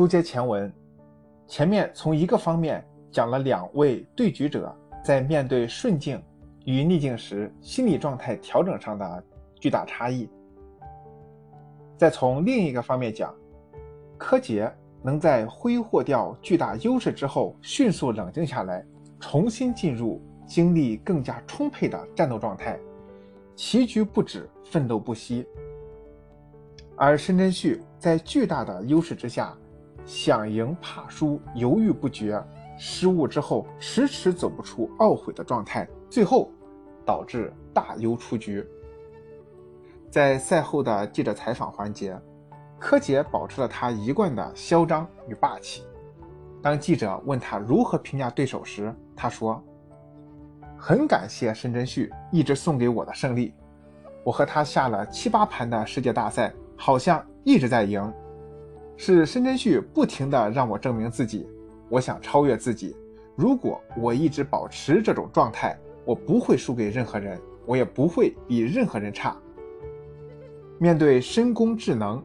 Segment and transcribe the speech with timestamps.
[0.00, 0.72] 书接前文，
[1.46, 6.18] 前面从一个方面讲了两位对局者在面对顺境
[6.64, 9.24] 与逆境时心理状态调整上的
[9.56, 10.26] 巨大差异。
[11.98, 13.34] 再从另一个方面讲，
[14.16, 14.72] 柯洁
[15.02, 18.82] 能在挥霍掉巨大优势之后迅速冷静下来，
[19.20, 22.80] 重新进入精力更加充沛的战斗状态，
[23.54, 25.46] 棋局不止，奋斗不息。
[26.96, 29.54] 而申真谞在巨大的优势之下。
[30.04, 32.42] 想赢怕输，犹豫不决，
[32.78, 36.50] 失误之后迟迟走不出懊悔的状态，最后
[37.04, 38.66] 导致大优出局。
[40.10, 42.18] 在赛后的记者采访环节，
[42.78, 45.84] 柯洁保持了他一贯的嚣张与霸气。
[46.62, 49.62] 当记者问他如何评价对手时，他说
[50.76, 53.54] ：“很感谢申真谞一直送给我的胜利，
[54.24, 58.12] 我和他下了七八盘的世界大赛，好像一直在赢。”
[59.02, 61.48] 是申真谞不停地让我证明自己，
[61.88, 62.94] 我想超越自己。
[63.34, 69.34] 如果我一直保持这种状态，我不会输给任何人，我也不会比任何人差。
[70.78, 72.22] 面对深宫智能，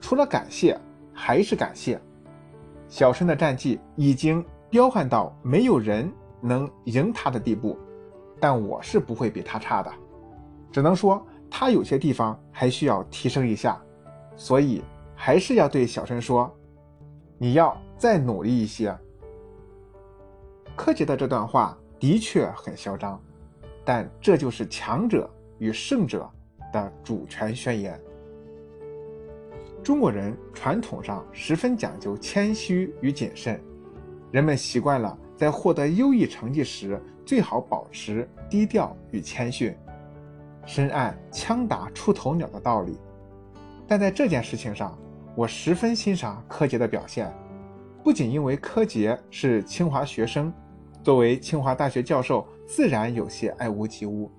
[0.00, 0.76] 除了感谢
[1.12, 1.96] 还是感谢。
[2.88, 7.78] 小申的战绩已经彪悍到没有人能赢他的地步，
[8.40, 9.92] 但我是不会比他差的，
[10.72, 13.80] 只能说他有些地方还需要提升一下，
[14.34, 14.82] 所以。
[15.26, 16.56] 还是要对小申说
[17.36, 18.96] ：“你要再努力一些。”
[20.76, 23.20] 柯洁的这段话的确很嚣张，
[23.84, 26.30] 但这就是强者与胜者
[26.72, 28.00] 的主权宣言。
[29.82, 33.60] 中国人传统上十分讲究谦虚与谨慎，
[34.30, 39.76] 人们习惯了在获得优异成绩时最好保持低调与谦逊，
[40.64, 42.96] 深谙“枪打出头鸟”的道理。
[43.88, 44.96] 但在这件事情上，
[45.36, 47.30] 我十分欣赏柯洁的表现，
[48.02, 50.50] 不仅因为柯洁是清华学生，
[51.02, 54.30] 作为清华大学教授，自然有些爱屋及乌，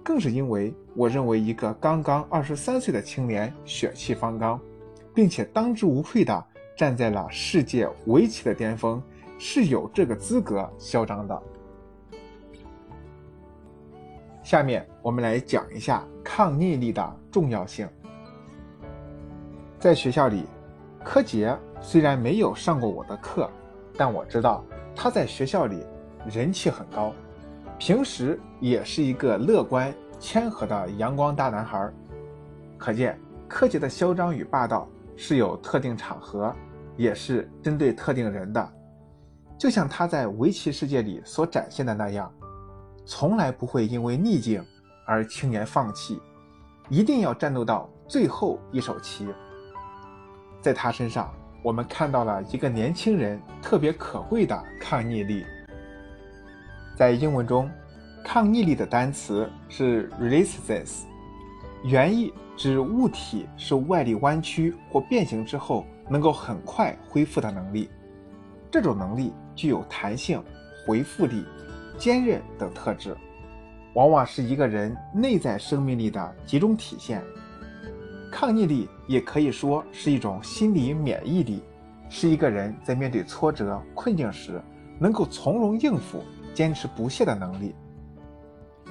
[0.00, 4.60] 更是因为我认为一个刚刚二十三岁的青年血气方刚，
[5.12, 6.46] 并且当之无愧地
[6.76, 9.02] 站在了世界围棋的巅峰，
[9.40, 11.42] 是有这个资格嚣张的。
[14.44, 17.88] 下面我们来讲一下抗逆力的重要性。
[19.78, 20.44] 在学校里，
[21.04, 23.48] 柯洁虽然没有上过我的课，
[23.96, 25.86] 但我知道他在学校里
[26.26, 27.12] 人气很高，
[27.78, 31.88] 平时也是一个乐观谦和的阳光大男孩。
[32.76, 33.16] 可见
[33.46, 36.52] 柯洁的嚣张与霸道是有特定场合，
[36.96, 38.72] 也是针对特定人的。
[39.56, 42.32] 就像他在围棋世界里所展现的那样，
[43.06, 44.60] 从来不会因为逆境
[45.06, 46.20] 而轻言放弃，
[46.88, 49.28] 一定要战斗到最后一手棋。
[50.68, 55.46] 在他身上，我们看到了一个年轻人特别可贵的抗逆力。
[56.94, 57.70] 在英文中，
[58.22, 61.04] 抗逆力的单词是 resistance，
[61.84, 67.88] 原意指物体受外力弯曲或变形之后能够很快恢复的能力。
[68.70, 70.44] 这种能力具有弹性、
[70.86, 71.46] 回复力、
[71.96, 73.16] 坚韧等特质，
[73.94, 77.22] 往往是一个人内在生命力的集中体现。
[78.40, 81.60] 抗逆力也可以说是一种心理免疫力，
[82.08, 84.62] 是一个人在面对挫折、困境时
[84.96, 86.22] 能够从容应付、
[86.54, 87.74] 坚持不懈的能力。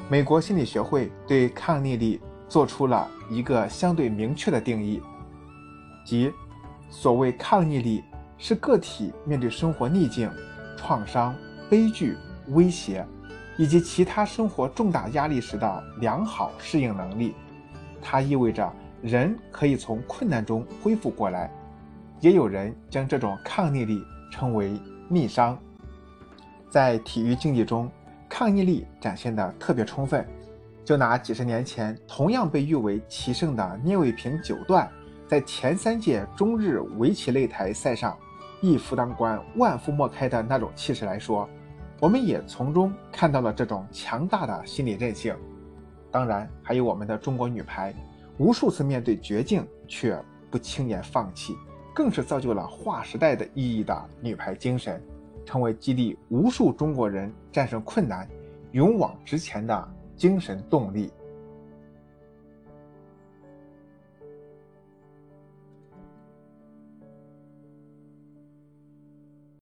[0.10, 2.20] 美国心理学会对抗逆力
[2.50, 5.02] 做出了一个相对明确的定义，
[6.06, 6.30] 即
[6.90, 8.04] 所谓抗逆力
[8.38, 10.30] 是个体面对生活逆境、
[10.76, 11.34] 创伤、
[11.70, 12.18] 悲剧、
[12.50, 13.08] 威胁
[13.58, 17.34] 以及其他生活重大压力时的良好适应能力。
[18.02, 18.70] 它意味着。
[19.02, 21.52] 人可以从困难中恢复过来，
[22.20, 25.58] 也有人将这种抗逆力称为逆商。
[26.70, 27.90] 在体育竞技中，
[28.28, 30.26] 抗逆力展现的特别充分。
[30.84, 34.90] 就拿几十年前同样被誉为棋圣的聂卫平九段，
[35.28, 38.18] 在前三届中日围棋擂台赛上
[38.62, 41.48] 一夫当关、万夫莫开的那种气势来说，
[42.00, 45.36] 我们也从中看到了这种强大的心理韧性。
[46.10, 47.94] 当然，还有我们的中国女排。
[48.38, 50.20] 无数次面对绝境却
[50.52, 51.56] 不轻言放弃，
[51.94, 55.02] 更是造就了划时代的意义的女排精神，
[55.46, 58.28] 成为激励无数中国人战胜困难、
[58.74, 61.12] 勇往直前的精神动力。